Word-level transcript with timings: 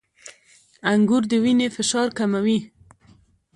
•انګور 0.91 1.23
د 1.31 1.33
وینې 1.43 1.67
فشار 1.75 2.07
کموي. 2.17 2.59